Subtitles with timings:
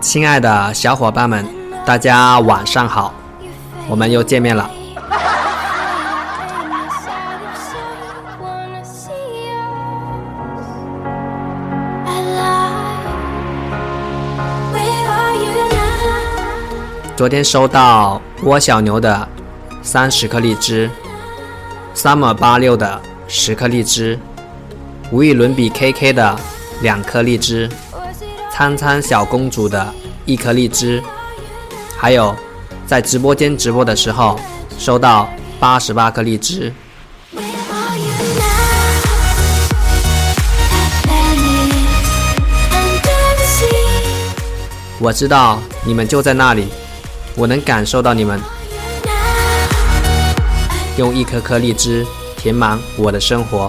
[0.00, 1.44] 亲爱的小伙伴们，
[1.84, 3.12] 大家晚上好，
[3.88, 4.70] 我们又见面了。
[17.16, 19.28] 昨天收到窝小牛的
[19.82, 20.90] 三十颗荔枝
[21.94, 24.18] ，summer 八六的十颗荔枝，
[25.10, 26.38] 无与伦比 KK 的
[26.82, 27.68] 两颗荔枝，
[28.52, 29.92] 苍苍小公主的
[30.24, 31.02] 一颗荔枝，
[31.96, 32.34] 还有
[32.86, 34.38] 在直播间直播的时候
[34.78, 35.28] 收到
[35.60, 36.72] 八十八颗荔枝。
[44.98, 46.68] 我知道你们就在那里。
[47.36, 48.40] 我能感受到你们
[50.96, 53.68] 用一颗颗荔枝填满我的生活。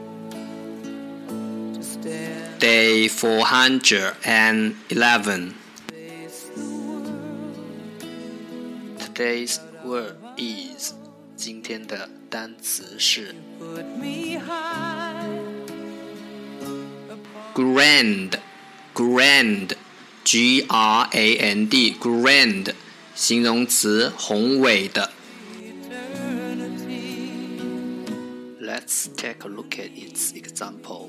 [4.24, 5.54] and eleven.
[8.98, 10.92] Today's word is
[11.36, 13.34] 今天的单词是
[17.54, 18.38] grand,
[18.94, 19.72] grand,
[20.24, 22.74] g r a n d, grand
[23.14, 25.10] 形容词，宏伟的。
[28.60, 31.08] Let's take a look at its example.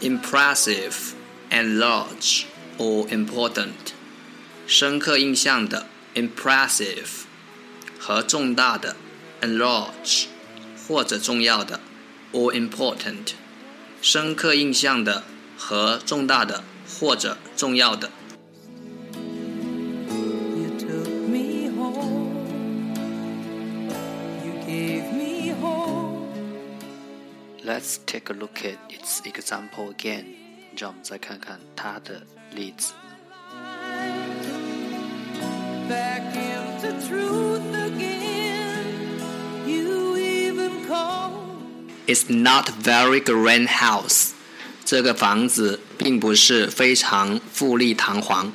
[0.00, 0.94] Impressive
[1.50, 2.44] and large
[2.78, 3.92] or important，
[4.66, 7.24] 深刻印象的 impressive
[7.98, 8.96] 和重大的
[9.42, 10.26] and large
[10.88, 11.80] 或者重要的
[12.32, 13.32] or important，
[14.00, 15.24] 深刻印象的
[15.58, 16.64] 和重大的
[16.98, 18.10] 或者重要的。
[27.75, 29.89] Let's take a look at its example
[36.37, 39.19] into truth again.
[39.67, 41.33] You even call.
[42.07, 44.33] It's not very grand house.
[44.85, 48.53] 这个房子并不是非常富丽堂皇。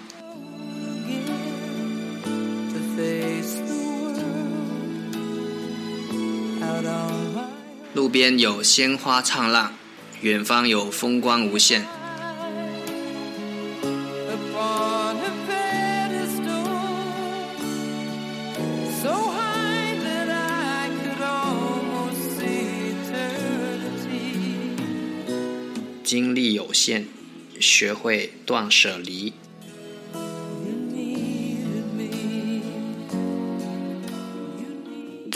[6.72, 7.30] To the
[7.93, 9.75] 路边有鲜花灿烂，
[10.21, 11.85] 远方有风光无限。
[26.05, 27.07] 精力有限，
[27.59, 29.33] 学会断舍离。